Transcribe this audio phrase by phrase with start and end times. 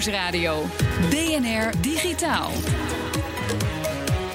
[0.00, 0.64] Nieuwsradio.
[1.10, 2.50] DNR Digitaal.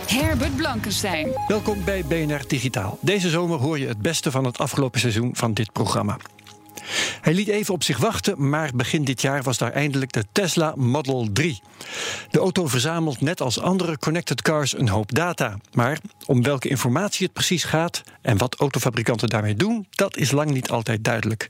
[0.07, 1.27] Herbert Blankenstein.
[1.47, 2.97] Welkom bij BNR Digitaal.
[3.01, 6.17] Deze zomer hoor je het beste van het afgelopen seizoen van dit programma.
[7.21, 10.73] Hij liet even op zich wachten, maar begin dit jaar was daar eindelijk de Tesla
[10.75, 11.61] Model 3.
[12.31, 15.57] De auto verzamelt net als andere connected cars een hoop data.
[15.73, 20.51] Maar om welke informatie het precies gaat en wat autofabrikanten daarmee doen, dat is lang
[20.51, 21.49] niet altijd duidelijk.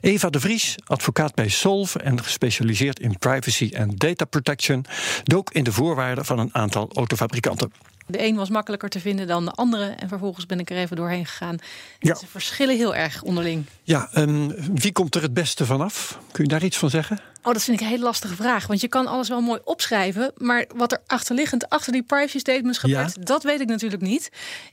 [0.00, 4.84] Eva de Vries, advocaat bij Solve en gespecialiseerd in privacy en data protection,
[5.24, 7.72] dook in de voorwaarden van een aantal autofabrikanten.
[8.10, 9.84] De een was makkelijker te vinden dan de andere.
[9.84, 11.56] En vervolgens ben ik er even doorheen gegaan.
[11.98, 12.14] Ja.
[12.14, 13.64] Ze verschillen heel erg onderling.
[13.82, 16.18] Ja, um, wie komt er het beste vanaf?
[16.32, 17.20] Kun je daar iets van zeggen?
[17.42, 18.66] Oh, dat vind ik een hele lastige vraag.
[18.66, 20.32] Want je kan alles wel mooi opschrijven.
[20.36, 23.22] Maar wat er achterliggend achter die privacy statements gebeurt, ja.
[23.24, 24.30] dat weet ik natuurlijk niet.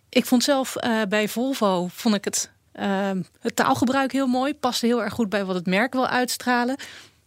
[0.09, 4.53] Ik vond zelf uh, bij Volvo vond ik het, uh, het taalgebruik heel mooi.
[4.53, 6.77] Paste heel erg goed bij wat het merk wil uitstralen.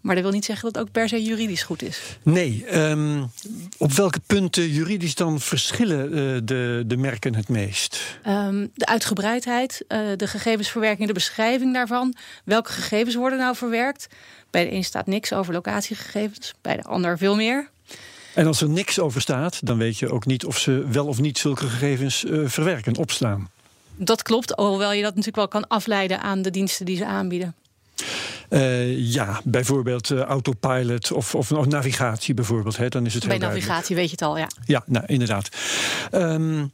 [0.00, 2.00] Maar dat wil niet zeggen dat het ook per se juridisch goed is.
[2.22, 2.78] Nee.
[2.78, 3.30] Um,
[3.78, 8.18] op welke punten juridisch dan verschillen uh, de, de merken het meest?
[8.26, 12.14] Um, de uitgebreidheid, uh, de gegevensverwerking, de beschrijving daarvan.
[12.44, 14.06] Welke gegevens worden nou verwerkt?
[14.50, 17.68] Bij de een staat niks over locatiegegevens, bij de ander veel meer.
[18.34, 21.20] En als er niks over staat, dan weet je ook niet of ze wel of
[21.20, 23.50] niet zulke gegevens uh, verwerken, opslaan.
[23.96, 27.54] Dat klopt, alhoewel je dat natuurlijk wel kan afleiden aan de diensten die ze aanbieden.
[28.50, 32.76] Uh, ja, bijvoorbeeld uh, autopilot of, of, of, navigatie bijvoorbeeld.
[32.76, 34.48] Hè, dan is het Bij navigatie weet je het al, ja.
[34.64, 35.48] Ja, nou, inderdaad.
[36.12, 36.72] Um,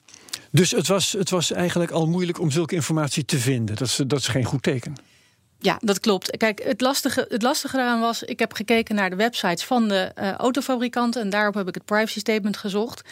[0.51, 3.77] dus het was, het was eigenlijk al moeilijk om zulke informatie te vinden.
[3.77, 4.95] Dat is, dat is geen goed teken.
[5.59, 6.37] Ja, dat klopt.
[6.37, 8.23] Kijk, het lastige, het lastige eraan was...
[8.23, 11.23] ik heb gekeken naar de websites van de uh, autofabrikanten...
[11.23, 13.03] en daarop heb ik het privacy statement gezocht.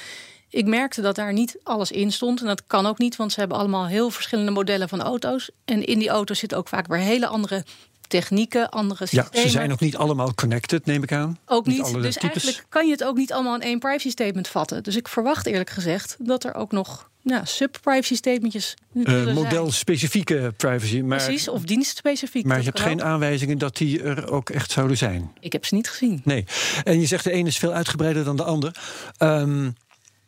[0.48, 2.40] Ik merkte dat daar niet alles in stond.
[2.40, 5.50] En dat kan ook niet, want ze hebben allemaal heel verschillende modellen van auto's.
[5.64, 7.64] En in die auto's zitten ook vaak weer hele andere
[8.06, 9.30] technieken, andere systemen.
[9.32, 11.38] Ja, ze zijn ook niet allemaal connected, neem ik aan.
[11.46, 11.76] Ook niet.
[11.76, 12.20] niet dus types.
[12.20, 14.82] eigenlijk kan je het ook niet allemaal in één privacy statement vatten.
[14.82, 21.00] Dus ik verwacht eerlijk gezegd dat er ook nog ja, sub-privacy statementjes uh, Model-specifieke privacy.
[21.00, 22.44] Maar, Precies, of dienstspecifiek.
[22.44, 25.32] Maar je hebt geen aanwijzingen dat die er ook echt zouden zijn?
[25.40, 26.20] Ik heb ze niet gezien.
[26.24, 26.44] Nee.
[26.84, 28.76] En je zegt de ene is veel uitgebreider dan de ander.
[29.18, 29.74] Um,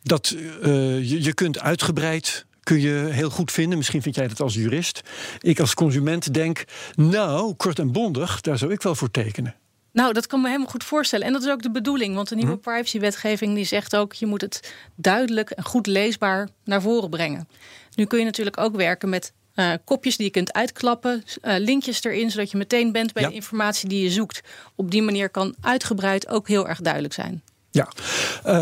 [0.03, 0.65] dat uh,
[1.10, 3.78] je, je kunt uitgebreid kun je heel goed vinden.
[3.78, 5.00] Misschien vind jij dat als jurist.
[5.41, 9.54] Ik als consument denk, nou, kort en bondig, daar zou ik wel voor tekenen.
[9.93, 11.27] Nou, dat kan me helemaal goed voorstellen.
[11.27, 12.15] En dat is ook de bedoeling.
[12.15, 12.59] Want de nieuwe hm.
[12.59, 14.12] privacywetgeving die zegt ook...
[14.12, 17.49] je moet het duidelijk en goed leesbaar naar voren brengen.
[17.94, 21.25] Nu kun je natuurlijk ook werken met uh, kopjes die je kunt uitklappen.
[21.43, 23.28] Uh, linkjes erin, zodat je meteen bent bij ja.
[23.28, 24.41] de informatie die je zoekt.
[24.75, 27.43] Op die manier kan uitgebreid ook heel erg duidelijk zijn.
[27.76, 27.88] Ja.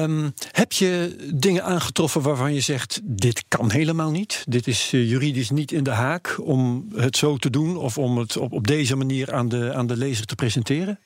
[0.02, 4.44] Um, heb je dingen aangetroffen waarvan je zegt: dit kan helemaal niet?
[4.48, 8.18] Dit is uh, juridisch niet in de haak om het zo te doen of om
[8.18, 10.98] het op, op deze manier aan de, aan de lezer te presenteren?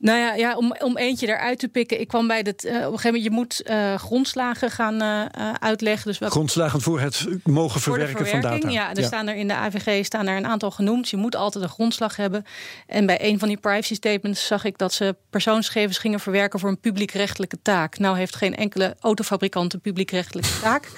[0.00, 2.00] Nou ja, ja om, om eentje eruit te pikken.
[2.00, 2.64] Ik kwam bij het.
[2.64, 6.06] Uh, op een gegeven moment, je moet uh, grondslagen gaan uh, uitleggen.
[6.06, 8.68] Dus welke, grondslagen voor het mogen verwerken van data.
[8.68, 9.06] Ja, er ja.
[9.06, 11.08] staan er in de AVG staan er een aantal genoemd.
[11.08, 12.44] Je moet altijd een grondslag hebben.
[12.86, 16.68] En bij een van die privacy statements zag ik dat ze persoonsgegevens gingen verwerken voor
[16.68, 17.98] een publiekrechtelijke taak.
[17.98, 20.88] Nou heeft geen enkele autofabrikant een publiekrechtelijke taak.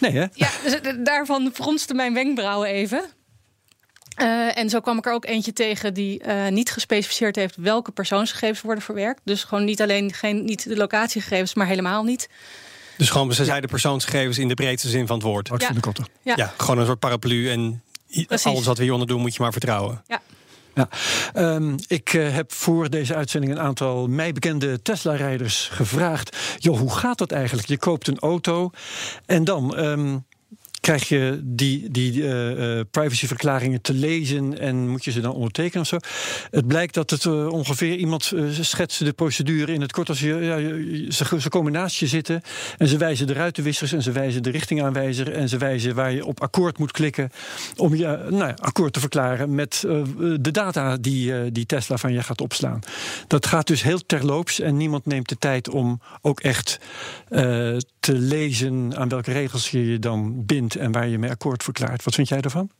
[0.00, 0.26] Nee, hè?
[0.32, 3.04] Ja, dus daarvan fronste mijn wenkbrauwen even.
[4.22, 7.90] Uh, en zo kwam ik er ook eentje tegen die uh, niet gespecificeerd heeft welke
[7.90, 9.20] persoonsgegevens worden verwerkt.
[9.24, 12.28] Dus gewoon niet alleen geen, niet de locatiegegevens, maar helemaal niet.
[12.96, 15.46] Dus gewoon, ze zeiden persoonsgegevens in de breedste zin van het woord.
[15.46, 16.06] De kotter.
[16.22, 16.32] Ja.
[16.36, 17.82] ja, gewoon een soort paraplu en
[18.26, 18.46] Precies.
[18.46, 20.02] alles wat we hieronder doen moet je maar vertrouwen.
[20.06, 20.20] Ja.
[20.74, 20.88] Ja,
[21.54, 26.36] um, ik uh, heb voor deze uitzending een aantal mij bekende Tesla-rijders gevraagd.
[26.58, 27.68] Joh, hoe gaat dat eigenlijk?
[27.68, 28.70] Je koopt een auto
[29.26, 29.78] en dan.
[29.78, 30.24] Um,
[30.80, 35.80] krijg je die, die uh, uh, privacyverklaringen te lezen en moet je ze dan ondertekenen
[35.80, 35.96] of zo.
[36.50, 40.34] Het blijkt dat het uh, ongeveer iemand schetste de procedure in het kort als je,
[40.34, 40.56] ja,
[41.12, 42.42] ze, ze, komen naast je zitten
[42.78, 46.26] en ze wijzen de ruitenwissers en ze wijzen de richtingaanwijzer en ze wijzen waar je
[46.26, 47.30] op akkoord moet klikken
[47.76, 49.80] om je nou akkoord te verklaren met
[50.40, 52.80] de data die, die Tesla van je gaat opslaan.
[53.26, 56.78] Dat gaat dus heel terloops en niemand neemt de tijd om ook echt
[58.00, 62.04] te lezen aan welke regels je je dan bindt en waar je mee akkoord verklaart.
[62.04, 62.70] Wat vind jij daarvan?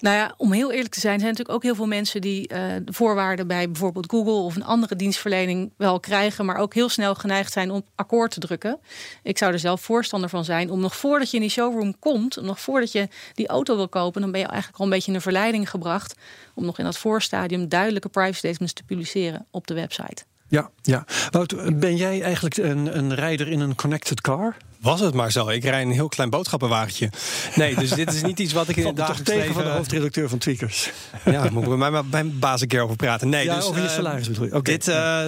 [0.00, 2.58] Nou ja, om heel eerlijk te zijn, zijn natuurlijk ook heel veel mensen die uh,
[2.84, 7.14] de voorwaarden bij bijvoorbeeld Google of een andere dienstverlening wel krijgen, maar ook heel snel
[7.14, 8.78] geneigd zijn om akkoord te drukken.
[9.22, 12.42] Ik zou er zelf voorstander van zijn om nog voordat je in die showroom komt,
[12.42, 15.14] nog voordat je die auto wil kopen, dan ben je eigenlijk al een beetje in
[15.14, 16.14] een verleiding gebracht
[16.54, 20.24] om nog in dat voorstadium duidelijke privacy statements te publiceren op de website.
[20.48, 21.04] Ja, ja.
[21.30, 24.56] Wout, ben jij eigenlijk een, een rijder in een connected car?
[24.84, 25.48] Was het maar zo.
[25.48, 27.10] Ik rij een heel klein boodschappenwagentje.
[27.54, 29.54] Nee, dus dit is niet iets wat ik in het dagelijks tegen leven...
[29.54, 30.90] van de hoofdredacteur van Tweakers.
[31.24, 33.28] Ja, moet ik met mijn baas een keer over praten.
[33.28, 34.54] Nee, ja, dus, over je uh, salaris bedoel je.
[34.54, 34.74] Okay.
[34.74, 35.26] Dit, uh,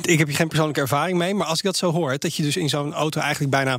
[0.00, 1.34] ik heb hier geen persoonlijke ervaring mee.
[1.34, 3.78] Maar als ik dat zo hoor, dat je dus in zo'n auto eigenlijk bijna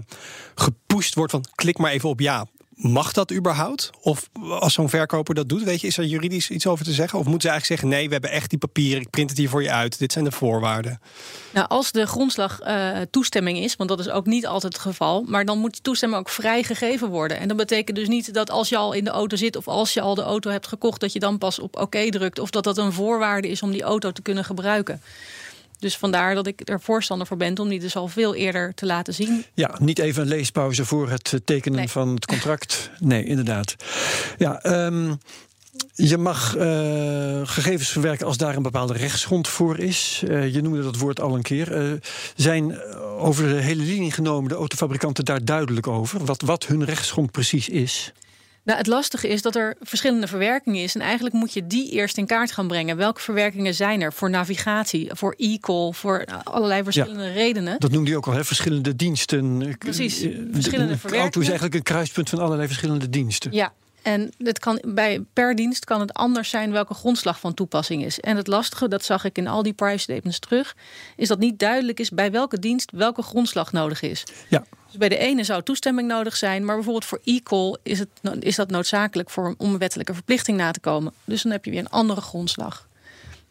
[0.55, 1.45] gepusht wordt van...
[1.55, 2.45] klik maar even op ja.
[2.75, 3.89] Mag dat überhaupt?
[4.01, 7.19] Of als zo'n verkoper dat doet, weet je, is er juridisch iets over te zeggen?
[7.19, 9.49] Of moeten ze eigenlijk zeggen: nee, we hebben echt die papieren, ik print het hier
[9.49, 9.99] voor je uit.
[9.99, 11.01] Dit zijn de voorwaarden.
[11.53, 15.23] Nou, als de grondslag uh, toestemming is, want dat is ook niet altijd het geval,
[15.27, 17.39] maar dan moet die toestemming ook vrijgegeven worden.
[17.39, 19.93] En dat betekent dus niet dat als je al in de auto zit of als
[19.93, 22.63] je al de auto hebt gekocht, dat je dan pas op oké drukt of dat
[22.63, 25.01] dat een voorwaarde is om die auto te kunnen gebruiken.
[25.79, 28.85] Dus vandaar dat ik er voorstander voor ben om die dus al veel eerder te
[28.85, 29.45] laten zien.
[29.53, 31.89] Ja, niet even een leespauze voor het tekenen nee.
[31.89, 32.89] van het contract.
[32.99, 33.75] Nee, inderdaad.
[34.37, 35.19] Ja, um,
[35.93, 36.61] je mag uh,
[37.43, 40.23] gegevens verwerken als daar een bepaalde rechtsgrond voor is.
[40.27, 41.91] Uh, je noemde dat woord al een keer.
[41.91, 41.99] Uh,
[42.35, 42.81] zijn
[43.17, 46.25] over de hele linie genomen de autofabrikanten daar duidelijk over?
[46.25, 48.13] Wat, wat hun rechtsgrond precies is?
[48.65, 50.95] Nou, het lastige is dat er verschillende verwerkingen is.
[50.95, 52.97] En eigenlijk moet je die eerst in kaart gaan brengen.
[52.97, 57.79] Welke verwerkingen zijn er voor navigatie, voor e-call, voor allerlei verschillende ja, redenen?
[57.79, 58.43] Dat noemde je ook al, hè?
[58.43, 59.75] verschillende diensten.
[59.77, 61.21] Precies, de, verschillende de, verwerkingen.
[61.21, 63.51] Auto is eigenlijk een kruispunt van allerlei verschillende diensten.
[63.51, 63.73] Ja,
[64.05, 68.19] en het kan, bij, per dienst kan het anders zijn welke grondslag van toepassing is.
[68.19, 70.75] En het lastige, dat zag ik in al die privacy statements terug,
[71.15, 74.23] is dat niet duidelijk is bij welke dienst welke grondslag nodig is.
[74.49, 74.63] Ja.
[74.85, 78.09] Dus bij de ene zou toestemming nodig zijn, maar bijvoorbeeld voor e-call is, het,
[78.39, 81.13] is dat noodzakelijk voor, om een wettelijke verplichting na te komen.
[81.23, 82.87] Dus dan heb je weer een andere grondslag.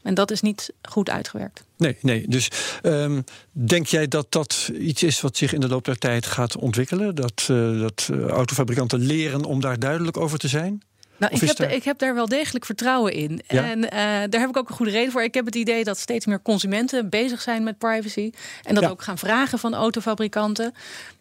[0.05, 1.65] En dat is niet goed uitgewerkt.
[1.77, 2.29] Nee, nee.
[2.29, 2.51] Dus
[2.83, 6.57] um, denk jij dat dat iets is wat zich in de loop der tijd gaat
[6.57, 7.15] ontwikkelen?
[7.15, 10.83] Dat, uh, dat uh, autofabrikanten leren om daar duidelijk over te zijn?
[11.17, 11.73] Nou, ik heb, daar...
[11.73, 13.41] ik heb, daar wel degelijk vertrouwen in.
[13.47, 13.71] Ja?
[13.71, 13.91] En uh,
[14.31, 15.23] daar heb ik ook een goede reden voor.
[15.23, 18.31] Ik heb het idee dat steeds meer consumenten bezig zijn met privacy.
[18.63, 18.91] En dat Ja.
[18.91, 20.75] ook gaan vragen van autofabrikanten.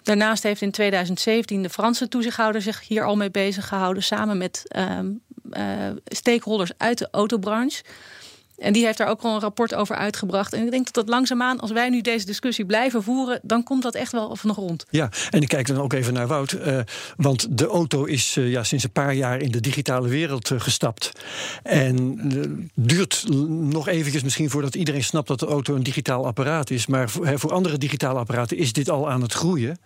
[0.03, 4.03] Daarnaast heeft in 2017 de Franse toezichthouder zich hier al mee bezig gehouden.
[4.03, 5.07] Samen met ehm,
[5.51, 5.65] eh,
[6.05, 7.83] stakeholders uit de autobranche.
[8.63, 10.53] En die heeft daar ook al een rapport over uitgebracht.
[10.53, 13.83] En ik denk dat dat langzaamaan, als wij nu deze discussie blijven voeren, dan komt
[13.83, 14.85] dat echt wel van de grond.
[14.89, 16.51] Ja, en ik kijk dan ook even naar Wout.
[16.51, 16.79] eh,
[17.17, 20.59] want de auto is eh, ja, sinds een paar jaar in de digitale wereld eh,
[20.59, 21.11] gestapt.
[21.63, 22.19] En
[22.73, 26.87] duurt nog eventjes misschien voordat iedereen snapt dat de auto een digitaal apparaat is.
[26.87, 29.77] Maar voor, hè, voor andere digitale apparaten is dit al aan het groeien.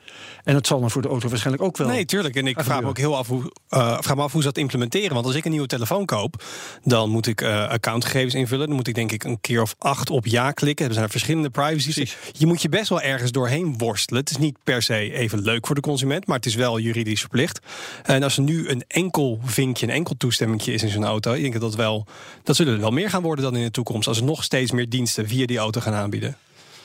[0.43, 1.87] En het zal dan voor de auto waarschijnlijk ook wel.
[1.87, 2.35] Nee, tuurlijk.
[2.35, 4.57] En ik vraag me ook heel af hoe, eh, vraag me af hoe ze dat
[4.57, 5.13] implementeren.
[5.13, 6.43] Want als ik een nieuwe telefoon koop,
[6.83, 8.66] dan moet ik eh, accountgegevens invullen.
[8.67, 10.87] Dan moet ik denk ik een keer of acht op ja klikken.
[10.87, 12.07] Er zijn verschillende privacy.
[12.31, 14.21] Je moet je best wel ergens doorheen worstelen.
[14.21, 17.19] Het is niet per se even leuk voor de consument, maar het is wel juridisch
[17.19, 17.59] verplicht.
[18.03, 21.41] En als er nu een enkel vinkje, een enkel toestemmingje is in zo'n auto, ik
[21.41, 22.07] denk dat dat wel,
[22.43, 24.07] dat zullen er wel meer gaan worden dan in de toekomst.
[24.07, 26.37] Als er nog steeds meer diensten via die auto gaan aanbieden.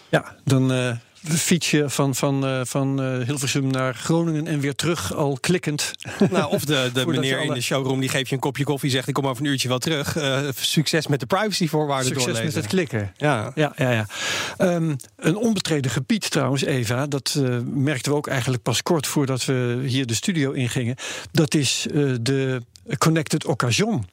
[0.09, 0.97] Ja, dan eh
[1.29, 5.93] fiets je van, van, eh, van eh, Hilversum naar Groningen en weer terug al klikkend.
[6.31, 9.09] Nou, of de, de meneer in de showroom die geeft je een kopje koffie, zegt
[9.09, 10.17] ik kom over een uurtje wel terug.
[10.17, 12.47] Eh, succes met de privacyvoorwaarden Succes doorlezen.
[12.47, 13.15] met het klikken.
[13.17, 13.53] Ja.
[13.55, 14.07] Ja, ja, ja.
[14.57, 19.83] Ehm, een onbetreden gebied trouwens, Eva, dat merkten we ook eigenlijk pas kort voordat we
[19.87, 20.97] hier de studio ingingen.
[21.33, 21.87] Dat is
[22.21, 22.63] de
[22.99, 24.07] Connected Occasion.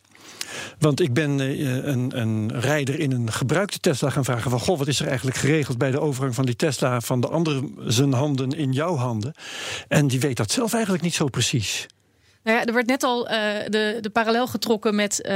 [0.80, 4.60] Want ik ben eh, een, een rijder in een gebruikte Tesla gaan vragen van...
[4.60, 7.02] goh, wat is er eigenlijk geregeld bij de overgang van die Tesla...
[7.02, 9.34] van de andere zijn handen in jouw handen?
[9.88, 11.88] En die weet dat zelf eigenlijk niet zo precies.
[12.44, 15.30] Nou ja, er werd net al eh, de, de parallel getrokken met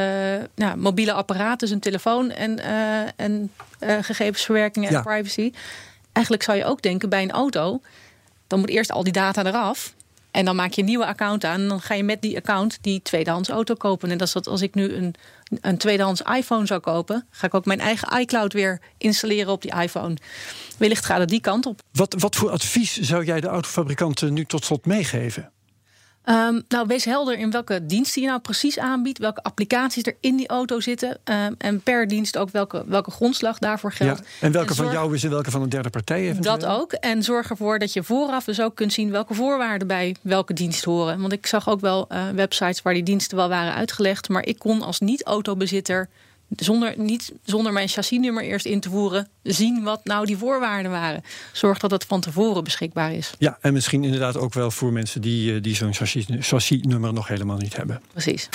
[0.56, 5.02] nou, mobiele apparaten, dus een telefoon en, eh, en gegevensverwerking en Ja.
[5.02, 5.52] privacy.
[6.12, 7.82] Eigenlijk zou je ook denken bij een auto,
[8.48, 9.94] dan moet eerst al die data eraf.
[10.34, 11.62] En dan maak je een nieuwe account aan.
[11.62, 14.12] En dan ga je met die account die tweedehands auto kopen.
[14.12, 15.16] En dat is dat als ik nu een,
[15.62, 19.74] een tweedehands iPhone zou kopen, ga ik ook mijn eigen iCloud weer installeren op die
[19.82, 20.16] iPhone.
[20.78, 21.82] Wellicht gaat het die kant op.
[21.92, 25.53] Wat, wat voor advies zou jij de autofabrikanten nu tot slot meegeven?
[26.24, 30.36] Ehm, nou, wees helder in welke diensten je nou precies aanbiedt, welke applicaties er in
[30.36, 31.18] die auto zitten.
[31.24, 34.20] ehm, en per dienst ook welke, welke grondslag daarvoor geldt.
[34.20, 34.26] Ja.
[34.40, 36.58] En welke En van jou is en welke van een derde partij eventueel?
[36.58, 36.92] Dat ook.
[36.92, 40.84] En zorg ervoor dat je vooraf dus ook kunt zien welke voorwaarden bij welke dienst
[40.84, 41.20] horen.
[41.20, 44.30] Want ik zag ook wel eh, websites waar die diensten wel waren uitgelegd.
[44.30, 46.10] Maar ik kon als niet-autobezitter,
[46.56, 51.24] zonder, niet, zonder mijn chassisnummer eerst in te voeren, zien wat nou die voorwaarden waren.
[51.52, 53.32] Zorg dat het van tevoren beschikbaar is.
[53.40, 57.28] Ja, en misschien inderdaad ook wel voor mensen die, eh, die zo'n chassis- chassisnummer nog
[57.28, 58.02] helemaal niet hebben.
[58.12, 58.50] Precies.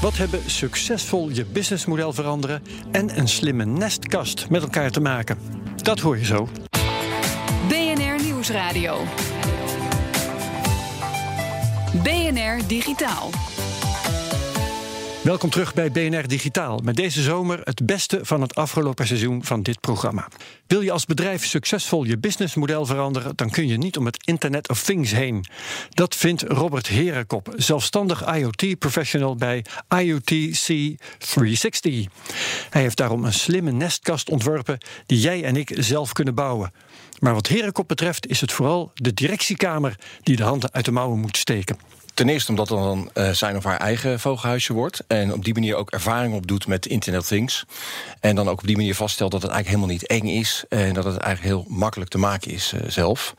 [0.00, 5.38] Wat hebben succesvol je businessmodel veranderen en een slimme nestkast met elkaar te maken?
[5.76, 6.48] Dat hoor je zo.
[7.68, 9.04] BNR Nieuwsradio.
[12.02, 13.30] BNR Digitaal.
[15.30, 16.78] Welkom terug bij BNR Digitaal.
[16.78, 20.28] Met deze zomer het beste van het afgelopen seizoen van dit programma.
[20.66, 24.68] Wil je als bedrijf succesvol je businessmodel veranderen, dan kun je niet om het Internet
[24.68, 25.44] of Things heen.
[25.90, 29.64] Dat vindt Robert Herenkop, zelfstandig IoT-professional bij
[29.98, 32.12] IoT C360.
[32.70, 36.72] Hij heeft daarom een slimme nestkast ontworpen die jij en ik zelf kunnen bouwen.
[37.18, 41.18] Maar wat Herenkop betreft is het vooral de directiekamer die de handen uit de mouwen
[41.18, 41.76] moet steken.
[42.20, 45.04] Ten eerste omdat het dan uh, zijn of haar eigen vogelhuisje wordt.
[45.06, 47.64] En op die manier ook ervaring opdoet met Internet Things.
[48.20, 50.64] En dan ook op die manier vaststelt dat het eigenlijk helemaal niet eng is.
[50.68, 53.34] En dat het eigenlijk heel makkelijk te maken is uh, zelf.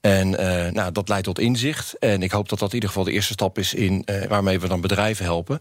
[0.00, 1.98] En uh, nou, dat leidt tot inzicht.
[1.98, 4.68] En ik hoop dat dat in ieder geval de eerste stap is in waarmee we
[4.68, 5.60] dan bedrijven helpen.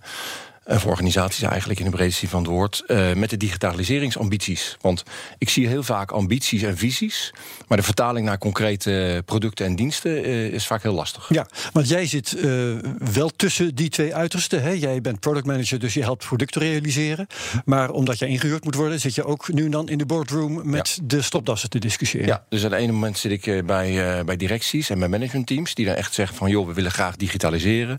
[0.67, 4.77] En voor organisaties eigenlijk in de breedste zin van het woord, uh, met de digitaliseringsambities.
[4.81, 5.03] Want
[5.37, 7.33] ik zie heel vaak ambities en visies,
[7.67, 11.29] maar de vertaling naar concrete producten en diensten uh, is vaak heel lastig.
[11.29, 12.75] Ja, want jij zit uh,
[13.11, 14.61] wel tussen die twee uitersten.
[14.61, 14.69] Hè?
[14.69, 17.27] Jij bent product manager, dus je helpt producten realiseren.
[17.65, 20.69] Maar omdat jij ingehuurd moet worden, zit je ook nu en dan in de boardroom
[20.69, 21.03] met ja.
[21.07, 22.27] de stopdassen te discussiëren.
[22.27, 25.85] Ja, dus aan het ene moment zit ik bij, bij directies en bij managementteams die
[25.85, 27.97] dan echt zeggen van joh, we willen graag digitaliseren.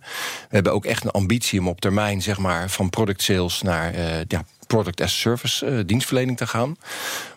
[0.48, 3.94] We hebben ook echt een ambitie om op termijn, zeg maar van product sales naar
[3.94, 6.76] uh, ja, product as service uh, dienstverlening te gaan.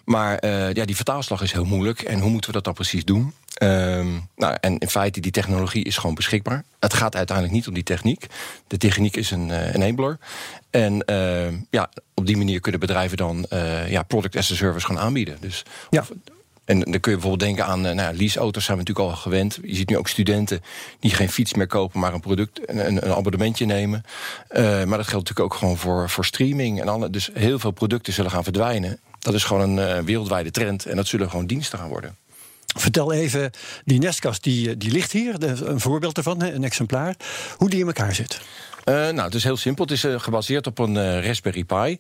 [0.04, 2.02] Maar uh, ja, die vertaalslag is heel moeilijk.
[2.02, 3.34] En hoe moeten we dat dan precies doen?
[3.64, 6.64] Um, nou, en in feite, die technologie is gewoon beschikbaar.
[6.80, 8.26] Het gaat uiteindelijk niet om die techniek.
[8.68, 10.18] De techniek is een uh, enabler.
[10.70, 11.04] En
[11.70, 13.46] ja, op die manier kunnen bedrijven dan
[13.88, 15.38] ja, product as a service gaan aanbieden.
[15.40, 16.00] Dus ja.
[16.02, 16.12] Of,
[16.66, 19.60] en dan kun je bijvoorbeeld denken aan nou ja, leaseauto's, zijn we natuurlijk al gewend.
[19.62, 20.62] Je ziet nu ook studenten
[21.00, 24.04] die geen fiets meer kopen, maar een product, een, een abonnementje nemen.
[24.50, 27.10] Uh, maar dat geldt natuurlijk ook gewoon voor, voor streaming en alle.
[27.10, 29.00] Dus heel veel producten zullen gaan verdwijnen.
[29.20, 32.16] Dat is gewoon een uh, wereldwijde trend en dat zullen gewoon diensten gaan worden.
[32.78, 33.52] Vertel even,
[33.86, 37.16] die nestkast die, die ligt hier, een voorbeeld ervan, een exemplaar,
[37.58, 38.42] hoe die in elkaar zit.
[38.86, 39.84] Uh, nou, het is heel simpel.
[39.84, 41.98] Het is uh, gebaseerd op een uh, Raspberry Pi.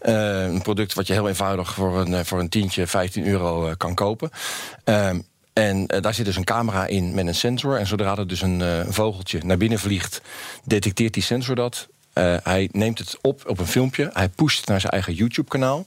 [0.00, 4.30] een product wat je heel eenvoudig voor een, voor een tientje, 15 euro kan kopen.
[4.84, 5.20] Ehm,
[5.52, 7.78] en daar zit dus een camera in met een sensor.
[7.78, 10.20] En zodra er dus een vogeltje naar binnen vliegt,
[10.64, 11.88] detecteert die sensor dat.
[12.42, 14.10] hij neemt het op op een filmpje.
[14.12, 15.86] Hij pusht naar zijn eigen YouTube-kanaal.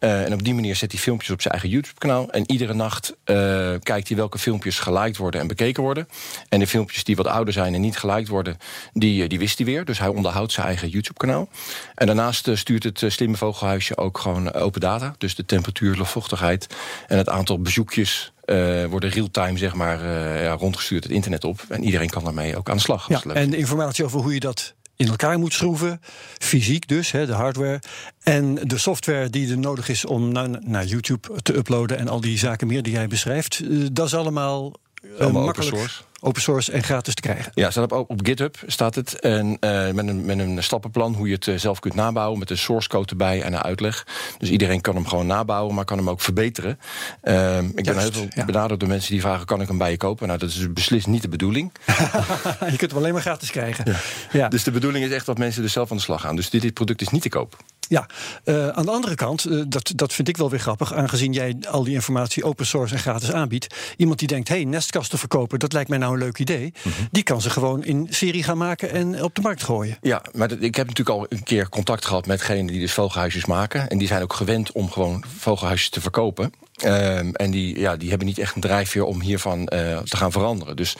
[0.00, 2.30] Uh, en op die manier zet hij filmpjes op zijn eigen YouTube-kanaal.
[2.30, 3.36] En iedere nacht uh,
[3.82, 6.08] kijkt hij welke filmpjes geliked worden en bekeken worden.
[6.48, 8.56] En de filmpjes die wat ouder zijn en niet geliked worden,
[8.92, 9.84] die, die wist hij weer.
[9.84, 11.48] Dus hij onderhoudt zijn eigen YouTube-kanaal.
[11.94, 15.14] En daarnaast stuurt het slimme vogelhuisje ook gewoon open data.
[15.18, 16.66] Dus de temperatuur, luchtvochtigheid
[17.06, 21.64] en het aantal bezoekjes uh, worden real-time zeg maar, uh, ja, rondgestuurd het internet op.
[21.68, 23.08] En iedereen kan daarmee ook aan de slag.
[23.08, 26.00] Ja, en informatie over hoe je dat in elkaar moet schroeven.
[26.38, 27.80] Fysiek dus, hè, de hardware.
[28.22, 31.98] En de software die er nodig is om naar, naar YouTube te uploaden...
[31.98, 33.60] en al die zaken meer die jij beschrijft.
[33.60, 34.72] Uh, dat is allemaal,
[35.18, 37.52] allemaal open source open source en gratis te krijgen.
[37.54, 39.20] Ja, staat op, op GitHub staat het.
[39.20, 42.38] En uh, met, een, met een stappenplan hoe je het uh, zelf kunt nabouwen.
[42.38, 44.06] Met een source code erbij en een uitleg.
[44.38, 46.78] Dus iedereen kan hem gewoon nabouwen, maar kan hem ook verbeteren.
[47.22, 48.44] Uh, ik ben heel veel ja.
[48.44, 50.26] benaderd door mensen die vragen: kan ik hem bij je kopen?
[50.26, 51.72] Nou, dat is beslist niet de bedoeling.
[52.70, 53.84] je kunt hem alleen maar gratis krijgen.
[53.86, 53.98] Ja.
[54.32, 54.48] ja.
[54.48, 56.36] Dus de bedoeling is echt dat mensen er zelf aan de slag gaan.
[56.36, 57.56] Dus dit, dit product is niet te koop.
[57.90, 58.06] Ja,
[58.44, 61.56] uh, aan de andere kant, uh, dat, dat vind ik wel weer grappig, aangezien jij
[61.70, 63.74] al die informatie open source en gratis aanbiedt.
[63.96, 66.72] Iemand die denkt, hé, hey, nestkasten verkopen, dat lijkt mij nou een leuk idee.
[66.82, 67.08] Mm -hmm.
[67.10, 69.96] Die kan ze gewoon in serie gaan maken en op de markt gooien.
[70.00, 73.46] Ja, maar ik heb natuurlijk al een keer contact gehad met degenen die dus vogelhuisjes
[73.46, 73.88] maken.
[73.88, 76.52] En die zijn ook gewend om gewoon vogelhuisjes te verkopen.
[76.84, 80.32] Um, en die, ja, die hebben niet echt een drijfveer om hiervan uh, te gaan
[80.32, 80.76] veranderen.
[80.76, 80.96] Dus,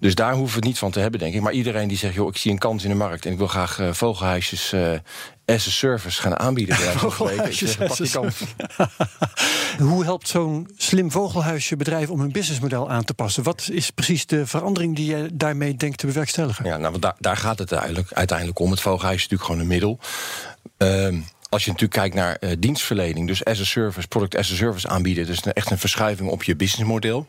[0.00, 1.40] dus daar hoeven we het niet van te hebben, denk ik.
[1.40, 3.26] Maar iedereen die zegt, joh, ik zie een kans in de markt...
[3.26, 4.90] en ik wil graag uh, vogelhuisjes uh,
[5.44, 6.76] as a service gaan aanbieden.
[6.98, 8.44] Vogelhuisjes as a service.
[9.78, 13.42] Hoe helpt zo'n slim vogelhuisje bedrijf om hun businessmodel aan te passen?
[13.42, 16.64] Wat is precies de verandering die je daarmee denkt te bewerkstelligen?
[16.64, 18.70] Ja, nou, daar, daar gaat het uiteindelijk, uiteindelijk om.
[18.70, 19.98] Het vogelhuisje is natuurlijk gewoon een middel.
[20.76, 21.24] Um,
[21.54, 24.88] als je natuurlijk kijkt naar uh, dienstverlening, dus as a service, product as a service
[24.88, 27.26] aanbieden, dus echt een verschuiving op je businessmodel.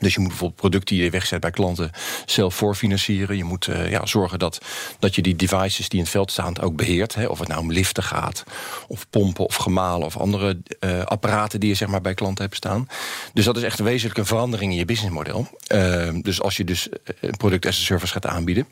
[0.00, 1.90] Dus je moet bijvoorbeeld producten die je wegzet bij klanten
[2.26, 3.36] zelf voorfinancieren.
[3.36, 4.58] Je moet uh, ja, zorgen dat,
[4.98, 7.14] dat je die devices die in het veld staan ook beheert.
[7.14, 8.44] Hè, of het nou om liften gaat,
[8.88, 12.56] of pompen, of gemalen, of andere uh, apparaten die je zeg maar, bij klanten hebt
[12.56, 12.88] staan.
[13.32, 15.48] Dus dat is echt een wezenlijke verandering in je businessmodel.
[15.72, 16.88] Uh, dus als je dus
[17.20, 18.66] een product as a service gaat aanbieden.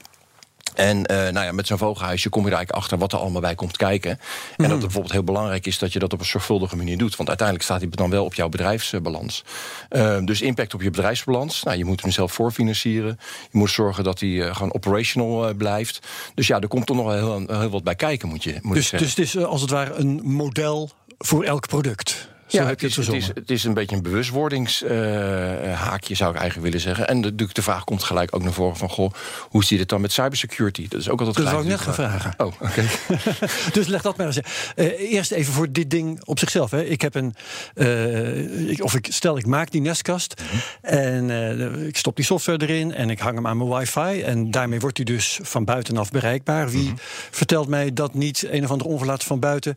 [0.76, 3.40] En uh, nou ja, met zo'n vogelhuisje kom je er eigenlijk achter wat er allemaal
[3.40, 4.10] bij komt kijken.
[4.10, 4.18] En
[4.56, 4.62] Mhm.
[4.62, 7.16] dat het bijvoorbeeld heel belangrijk is dat je dat op een zorgvuldige manier doet.
[7.16, 9.44] Want uiteindelijk staat hij dan wel op jouw bedrijfsbalans.
[9.90, 11.62] Uh, dus impact op je bedrijfsbalans.
[11.62, 13.18] Nou, je moet hem zelf voorfinancieren.
[13.50, 16.06] Je moet zorgen dat hij uh, gewoon operational blijft.
[16.34, 18.90] Dus ja, er komt toch nog heel, heel wat bij kijken, moet je moet dus,
[18.90, 22.28] dus het is als het ware een model voor elk product.
[22.46, 26.14] Zo ja, heb je het, het, is, het, is, het is een beetje een bewustwordingshaakje,
[26.14, 27.08] zou ik eigenlijk willen zeggen.
[27.08, 28.88] En de, de vraag komt gelijk ook naar voren van...
[28.88, 29.12] Goh,
[29.48, 30.88] hoe zit het dan met cybersecurity?
[30.88, 31.68] Dat is ook altijd Dat gelijk.
[31.68, 32.34] zou ik net gaan vragen.
[32.36, 32.84] Oh, oké.
[33.78, 34.40] dus leg dat maar eens.
[34.76, 36.70] Uh, eerst even voor dit ding op zichzelf.
[36.70, 36.84] Hè.
[36.84, 37.34] Ik heb een...
[37.74, 40.34] Uh, ik, of ik stel, ik maak die nestkast.
[40.40, 40.60] Mm -hmm.
[40.98, 44.22] En uh, ik stop die software erin en ik hang hem aan mijn wifi.
[44.22, 46.70] En daarmee wordt hij dus van buitenaf bereikbaar.
[46.70, 46.98] Wie mm -hmm.
[47.30, 49.76] vertelt mij dat niet een of andere onverlaat van buiten...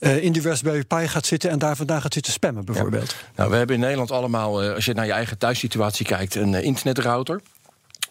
[0.00, 3.10] Uh, in de Raspberry Pi gaat zitten en daar vandaan gaat zitten spammen, bijvoorbeeld.
[3.10, 3.16] Ja.
[3.36, 6.52] Nou, we hebben in Nederland allemaal, uh, als je naar je eigen thuissituatie kijkt, een
[6.52, 7.40] uh, internetrouter.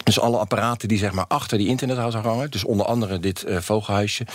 [0.04, 3.58] Dus alle apparaten die zeg maar achter die internetrouter hangen, dus onder andere dit uh,
[3.58, 4.26] vogelhuisje,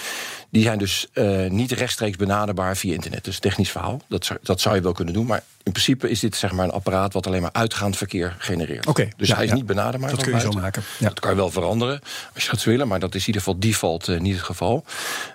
[0.51, 3.25] die zijn dus uh, niet rechtstreeks benaderbaar via internet.
[3.25, 5.27] Dus technisch verhaal, dat zou, dat zou je wel kunnen doen.
[5.27, 8.87] Maar in principe is dit zeg maar een apparaat wat alleen maar uitgaand verkeer genereert.
[8.87, 9.57] Okay, dus ja, hij is ja.
[9.57, 10.11] niet benaderbaar.
[10.11, 10.53] Dat kun je buiten.
[10.53, 10.83] zo maken.
[10.99, 11.09] Ja.
[11.09, 12.01] Dat kan je wel veranderen
[12.35, 14.85] als je dat willen, maar dat is in ieder geval default uh, niet het geval.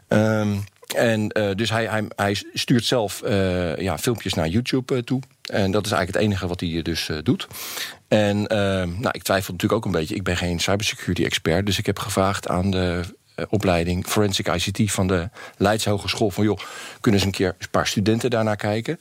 [0.07, 5.01] Um, en uh, dus hij, hij, hij, stuurt zelf uh, ja, filmpjes naar YouTube uh,
[5.01, 5.21] toe.
[5.41, 7.47] En dat is eigenlijk het enige wat hij dus doet.
[8.07, 8.41] En
[8.99, 10.15] nou, ik twijfel natuurlijk ook een beetje.
[10.15, 11.65] Ik ben geen cybersecurity expert.
[11.65, 13.01] Dus ik heb gevraagd aan de
[13.49, 16.31] opleiding Forensic ICT van de Leids Hogeschool...
[16.31, 16.59] van joh,
[17.01, 18.99] kunnen ze een keer een paar studenten daarnaar kijken...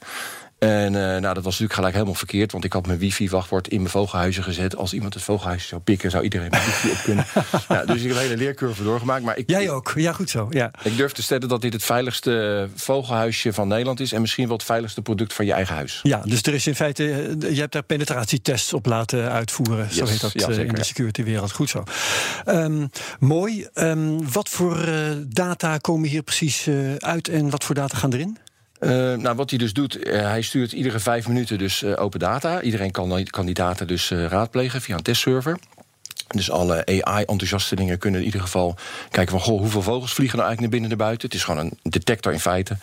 [0.59, 2.51] En uh, nou, dat was natuurlijk gelijk helemaal verkeerd.
[2.51, 4.75] Want ik had mijn wifi-wachtwoord in mijn vogelhuizen gezet.
[4.75, 7.25] Als iemand het vogelhuisje zou pikken, zou iedereen mijn wifi op kunnen.
[7.87, 9.23] dus ik heb een hele leercurve doorgemaakt.
[9.23, 9.93] Maar ik, Jij ook?
[9.95, 10.47] Ja, goed zo.
[10.49, 10.71] Ja.
[10.83, 14.11] Ik durf te stellen dat dit het veiligste vogelhuisje van Nederland is.
[14.11, 15.99] En misschien wel het veiligste product van je eigen huis.
[16.03, 17.03] Ja, dus er is in feite...
[17.39, 19.85] Je hebt daar penetratietests op laten uitvoeren.
[19.85, 21.51] Yes, zo heet dat ja, zeker, in de security-wereld.
[21.51, 21.83] Goed zo.
[22.47, 22.89] Um,
[23.19, 23.67] mooi.
[23.73, 24.89] Um, wat voor
[25.27, 28.37] data komen hier precies uit en wat voor data gaan erin?
[28.79, 32.19] Uh, nou, wat hij dus doet, uh, hij stuurt iedere vijf minuten dus uh, open
[32.19, 32.61] data.
[32.61, 35.59] Iedereen kan, kan die data dus raadplegen via een testserver.
[36.27, 38.75] Dus alle AI-enthousiastelingen kunnen in ieder geval
[39.09, 39.41] kijken van...
[39.41, 41.27] Goh, hoeveel vogels vliegen nou eigenlijk naar binnen en naar buiten.
[41.27, 42.77] Het is gewoon een detector in feite.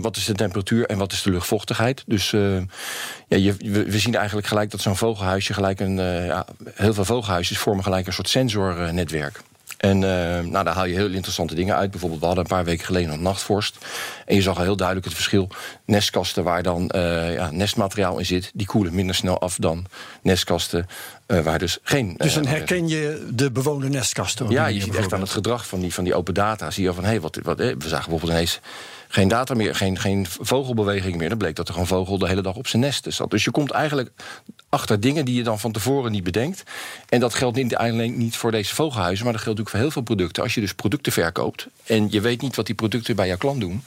[0.00, 2.02] Wat is de temperatuur en wat is de luchtvochtigheid?
[2.06, 3.54] Dus ja, je,
[3.86, 5.54] we, zien eigenlijk gelijk dat zo'n vogelhuisje...
[5.54, 5.96] gelijk een,
[6.26, 9.40] ja, heel veel vogelhuisjes vormen gelijk een soort sensornetwerk.
[9.82, 11.90] En uh, nou, daar haal je heel interessante dingen uit.
[11.90, 13.76] Bijvoorbeeld, we hadden een paar weken geleden een nachtvorst.
[14.26, 15.48] En je zag heel duidelijk het verschil.
[15.84, 18.50] Nestkasten waar dan uh, ja, nestmateriaal in zit...
[18.54, 19.86] die koelen minder snel af dan
[20.22, 20.86] nestkasten
[21.26, 22.14] uh, waar dus geen...
[22.16, 24.50] Dus dan herken je de bewoonde nestkasten?
[24.50, 26.70] Ja, je ziet echt aan het gedrag van die, van die open data...
[26.70, 28.60] zie je van, hé, hey, wat, wat, we zagen bijvoorbeeld ineens
[29.12, 31.28] geen data meer, geen, geen vogelbeweging meer.
[31.28, 33.30] Dan bleek dat er gewoon vogel de hele dag op zijn nest zat.
[33.30, 34.10] Dus je komt eigenlijk
[34.68, 36.62] achter dingen die je dan van tevoren niet bedenkt.
[37.08, 39.24] En dat geldt niet alleen niet voor deze vogelhuizen...
[39.24, 40.42] maar dat geldt ook voor heel veel producten.
[40.42, 41.66] Als je dus producten verkoopt...
[41.84, 43.84] en je weet niet wat die producten bij jouw klant doen...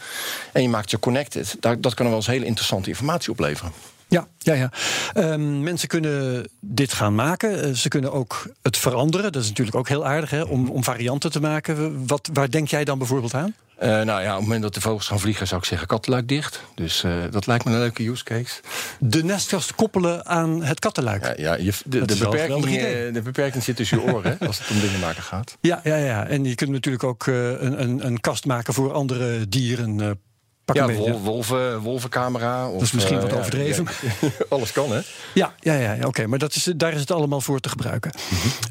[0.51, 1.57] en je maakt ze connected...
[1.59, 3.71] dat, kan wel eens hele interessante informatie opleveren.
[4.07, 4.71] Ja, ja, ja.
[5.15, 7.67] Um, mensen kunnen dit gaan maken.
[7.67, 9.31] Uh, ze kunnen ook het veranderen.
[9.31, 12.07] Dat is natuurlijk ook heel aardig hè, om, om varianten te maken.
[12.07, 13.55] Wat, waar denk jij dan bijvoorbeeld aan?
[13.83, 16.27] Uh, nou ja, op het moment dat de vogels gaan vliegen, zou ik zeggen kattenluik
[16.27, 16.63] dicht.
[16.75, 18.61] Dus uh, dat lijkt me een leuke use case.
[18.99, 21.25] De nestkast koppelen aan het kattenluik.
[21.25, 22.65] Ja, ja je, de, de, beperking,
[23.13, 25.57] de beperking zit tussen je oren hè, als het om dingen maken gaat.
[25.61, 26.27] Ja, ja, ja.
[26.27, 30.19] en je kunt natuurlijk ook uh, een, een, een kast maken voor andere dieren.
[30.65, 32.67] Pak ja, wol, wolven, wolvencamera.
[32.67, 33.87] Of, dat is misschien wat overdreven.
[34.21, 34.99] Ja, alles kan, hè?
[35.33, 36.27] Ja, ja, ja, oké.
[36.27, 38.11] Maar dat is, daar is het allemaal voor te gebruiken.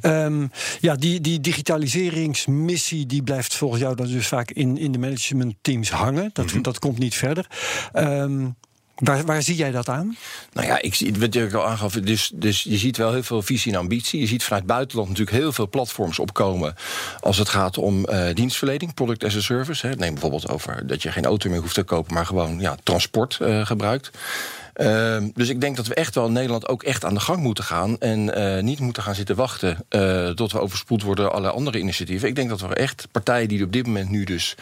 [0.00, 0.10] -hmm.
[0.10, 4.98] um, ja, die, die digitaliseringsmissie die blijft volgens jou dan dus vaak in, in de
[4.98, 6.30] managementteams hangen.
[6.32, 6.62] Dat, mm -hmm.
[6.62, 7.46] dat komt niet verder.
[7.92, 8.56] Um,
[8.94, 10.16] Waar, waar zie jij dat aan?
[10.52, 11.92] Nou ja, ik zie wat ik al aangaf.
[11.92, 14.20] Dus, dus je ziet wel heel veel visie en ambitie.
[14.20, 16.74] Je ziet vanuit buitenland natuurlijk heel veel platforms opkomen.
[17.20, 19.86] als het gaat om uh, dienstverlening, product as a service.
[19.86, 19.94] Hè.
[19.94, 23.38] Neem bijvoorbeeld over dat je geen auto meer hoeft te kopen, maar gewoon ja, transport
[23.42, 24.10] uh, gebruikt.
[24.80, 27.42] Uh, dus ik denk dat we echt wel in Nederland ook echt aan de gang
[27.42, 27.98] moeten gaan.
[27.98, 31.78] En uh, niet moeten gaan zitten wachten uh, tot we overspoeld worden door alle andere
[31.78, 32.28] initiatieven.
[32.28, 34.54] Ik denk dat we echt partijen die op dit moment nu dus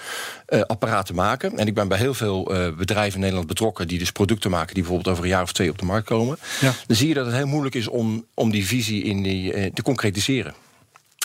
[0.67, 1.59] apparaten maken.
[1.59, 2.43] En ik ben bij heel veel
[2.77, 5.71] bedrijven in Nederland betrokken die dus producten maken die bijvoorbeeld over een jaar of twee
[5.71, 6.39] op de markt komen.
[6.61, 6.73] Ja.
[6.87, 9.83] Dan zie je dat het heel moeilijk is om, om die visie in die, te
[9.83, 10.55] concretiseren.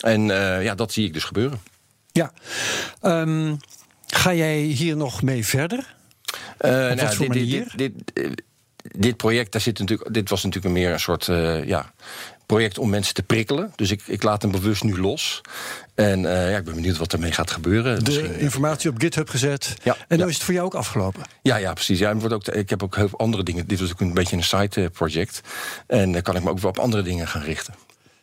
[0.04, 0.26] En
[0.62, 1.60] ja, dat zie ik dus gebeuren.
[2.12, 2.32] Ja.
[3.02, 3.60] Um,
[4.08, 5.96] ga jij hier nog mee verder?
[6.62, 8.44] Uh, nou, dit, dit, dit,
[8.98, 11.92] dit, project, daar zit natuurlijk, dit was natuurlijk meer een soort uh, ja,
[12.46, 13.72] project om mensen te prikkelen.
[13.76, 15.42] Dus ik, ik laat hem bewust nu los.
[15.96, 18.04] En uh, ja, ik ben benieuwd wat ermee gaat gebeuren.
[18.04, 19.76] De Misschien, informatie op GitHub gezet.
[19.84, 20.26] Ja, en dan ja.
[20.26, 21.24] is het voor jou ook afgelopen.
[21.42, 22.00] Ja, ja precies.
[22.00, 23.68] Ja, wordt ook, ik heb ook heel veel andere dingen.
[23.68, 25.42] Dit was ook een beetje een side project.
[25.88, 27.74] En dan kan ik me ook wel op andere dingen gaan richten.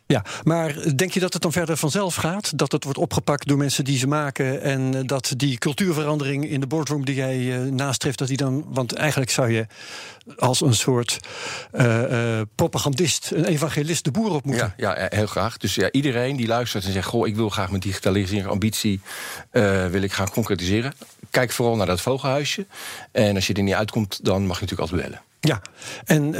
[0.07, 2.57] Ja, maar denk je dat het dan verder vanzelf gaat?
[2.57, 6.59] Dat het wordt opgepakt door mensen die ze maken en eh, dat die cultuurverandering in
[6.59, 8.65] de boardroom die jij uh, nastreeft, dat die dan.
[8.67, 9.67] Want eigenlijk zou je
[10.37, 11.19] als een soort
[11.73, 14.73] uh, propagandist, een evangelist, de boer op moeten.
[14.77, 15.57] Ja, ja heel graag.
[15.57, 19.01] Dus ja, iedereen die luistert en zegt: Goh, ik wil graag mijn digitalisering ambitie
[19.91, 20.93] wil ik gaan concretiseren.
[21.29, 22.65] Kijk vooral naar dat vogelhuisje.
[23.11, 25.21] En als je er niet uitkomt, dan mag je natuurlijk altijd bellen.
[25.47, 25.61] Ja,
[26.05, 26.39] en uh,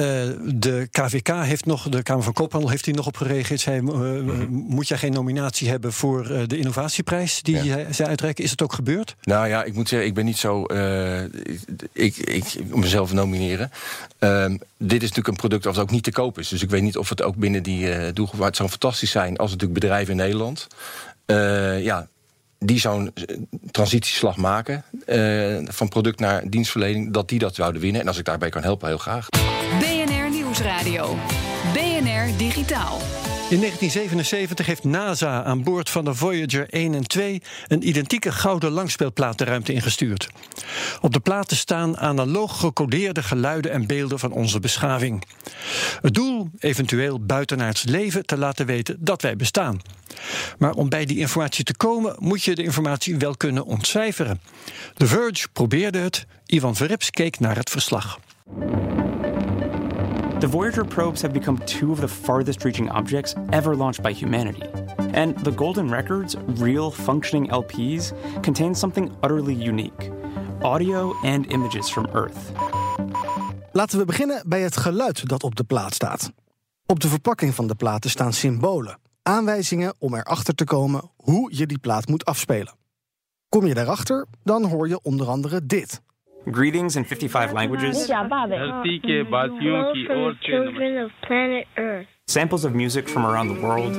[0.56, 3.60] de KVK heeft nog, de Kamer van Koophandel heeft hier nog op gereageerd.
[3.60, 4.48] Zij, uh, mm-hmm.
[4.50, 7.94] Moet jij geen nominatie hebben voor uh, de innovatieprijs die ja.
[7.94, 8.44] zij uitreiken?
[8.44, 9.16] Is het ook gebeurd?
[9.22, 10.64] Nou ja, ik moet zeggen, ik ben niet zo.
[11.94, 13.72] ik, ik, ik mezelf nomineren.
[14.20, 16.48] Ehm, dit is natuurlijk een product dat ook niet te koop is.
[16.48, 18.44] Dus ik weet niet of het ook binnen die doelgroep.
[18.46, 20.68] Het zou fantastisch zijn als het natuurlijk bedrijven in Nederland.
[21.84, 22.08] ja,
[22.66, 23.14] die zo'n
[23.72, 28.02] transitieslag maken uh, van product naar dienstverlening, dat die dat zouden winnen.
[28.02, 29.30] En als ik daarbij kan helpen, heel graag.
[29.80, 31.16] BNR Nieuwsradio.
[31.74, 33.15] BNR Digitaal.
[33.50, 38.72] In 1977 heeft NASA aan boord van de Voyager 1 en 2 een identieke gouden
[38.72, 40.30] langspeelplaat de ruimte ingestuurd.
[41.02, 45.24] Op de platen staan analoog gecodeerde geluiden en beelden van onze beschaving.
[46.02, 49.82] Het doel, eventueel buitenaards leven, te laten weten dat wij bestaan.
[50.58, 54.42] Maar om bij die informatie te komen, moet je de informatie wel kunnen ontcijferen.
[54.94, 56.26] The Verge probeerde het.
[56.46, 58.20] Ivan Verrips keek naar het verslag.
[60.40, 64.64] The Voyager probes have become two of the farthest reaching objects ever launched by humanity.
[65.14, 70.12] And the Golden Record's real functioning LPs contain something utterly unique
[70.62, 72.52] audio and images from Earth.
[73.72, 76.32] Laten we beginnen bij het geluid dat op de plaat staat.
[76.86, 81.66] Op de verpakking van de platen staan symbolen, aanwijzingen om erachter te komen hoe je
[81.66, 82.74] die plaat moet afspelen.
[83.50, 86.02] Kom je daarachter, dan hoor je onder andere dit.
[86.52, 88.06] Greetings in 55 languages.
[92.26, 93.94] Samples of music from around the world.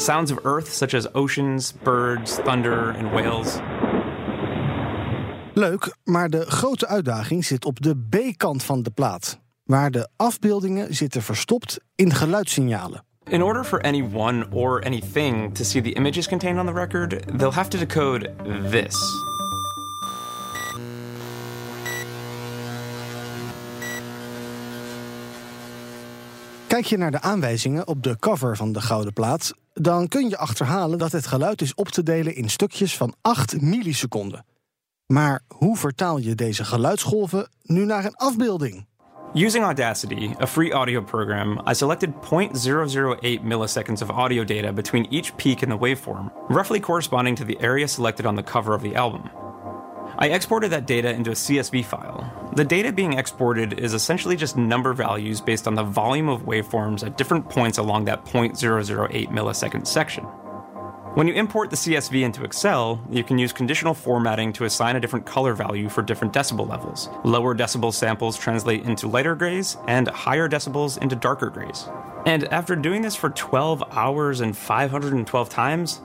[0.00, 3.60] Sounds of Earth, such as oceans, birds, thunder and whales.
[5.54, 10.94] Leuk, maar de grote uitdaging zit op de B-kant van de plaat, waar de afbeeldingen
[10.94, 13.04] zitten verstopt in geluidssignalen.
[13.30, 17.52] In order for anyone or anything to see the images contained on the record, they'll
[17.52, 18.34] have to decode
[18.70, 18.96] this.
[26.82, 30.36] Kijk je naar de aanwijzingen op de cover van de gouden plaat, dan kun je
[30.36, 34.44] achterhalen dat het geluid is op te delen in stukjes van 8 milliseconden.
[35.06, 38.86] Maar hoe vertaal je deze geluidsgolven nu naar een afbeelding?
[39.34, 45.34] Using Audacity, a free audio program, I selected 0.008 milliseconds of audio data between each
[45.36, 48.94] peak in the waveform, roughly corresponding to the area selected on the cover of the
[48.94, 49.22] album.
[50.22, 52.52] I exported that data into a CSV file.
[52.54, 57.04] The data being exported is essentially just number values based on the volume of waveforms
[57.04, 60.22] at different points along that 0.008 millisecond section.
[61.14, 65.00] When you import the CSV into Excel, you can use conditional formatting to assign a
[65.00, 67.08] different color value for different decibel levels.
[67.24, 71.88] Lower decibel samples translate into lighter grays, and higher decibels into darker grays.
[72.26, 76.00] And after doing this for 12 hours and 512 times,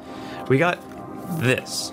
[0.47, 0.79] we got
[1.39, 1.91] this.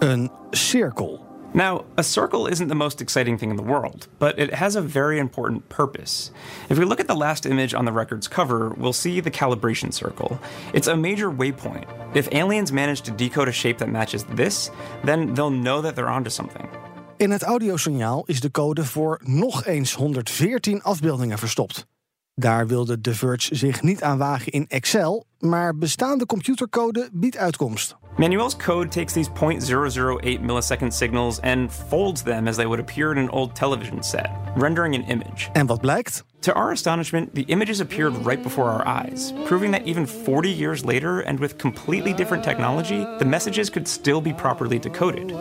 [0.00, 1.29] Een cirkel.
[1.52, 4.80] Now, a circle isn't the most exciting thing in the world, but it has a
[4.80, 6.30] very important purpose.
[6.68, 9.92] If we look at the last image on the record's cover, we'll see the calibration
[9.92, 10.38] circle.
[10.72, 11.86] It's a major waypoint.
[12.14, 14.70] If aliens manage to decode a shape that matches this,
[15.04, 16.68] then they'll know that they're onto something.
[17.16, 21.86] In het audiosignaal is de code voor nog eens 114 afbeeldingen verstopt.
[22.34, 27.96] Daar wilde The Verge zich niet aan wagen in Excel, maar bestaande computercode biedt uitkomst.
[28.16, 33.18] Manuel's code takes these 0.008 millisecond signals and folds them as they would appear in
[33.18, 35.48] an old television set, rendering an image.
[35.52, 36.24] En wat blijkt?
[36.40, 40.84] To our astonishment, the images appeared right before our eyes, proving that even 40 years
[40.84, 45.32] later and with completely different technology, the messages could still be properly decoded.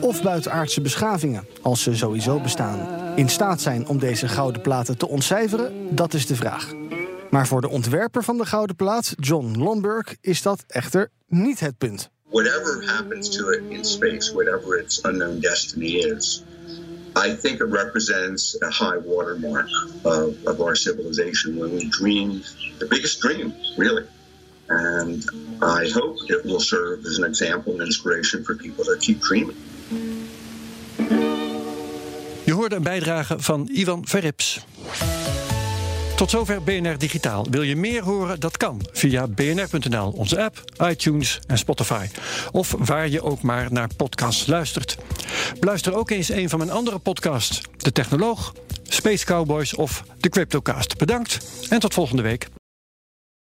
[0.00, 5.08] Of buitenaardse beschavingen, als ze sowieso bestaan, in staat zijn om deze gouden platen te
[5.08, 6.72] ontcijferen, dat is de vraag.
[7.30, 11.78] Maar voor de ontwerper van de gouden plaat, John Lomberg, is dat echter niet het
[11.78, 12.10] punt.
[12.30, 16.42] Whatever happens to it in space, whatever its unknown destiny is,
[17.16, 19.68] I think it represents a high watermark
[20.02, 22.42] of, of our civilization when we dream
[22.78, 24.04] the biggest dream, really.
[24.68, 25.24] And
[25.60, 29.56] I hope it will serve as an example and inspiration for people to keep dreaming.
[32.62, 34.64] Hoorde een bijdrage van Ivan Verrips.
[36.16, 37.46] Tot zover BNR Digitaal.
[37.50, 38.40] Wil je meer horen?
[38.40, 42.06] Dat kan via bnr.nl, onze app, iTunes en Spotify.
[42.50, 44.96] Of waar je ook maar naar podcasts luistert.
[45.60, 48.52] Beluister ook eens een van mijn andere podcasts, De Technoloog.
[48.82, 50.98] Space Cowboys of de Cryptocast.
[50.98, 52.48] Bedankt en tot volgende week.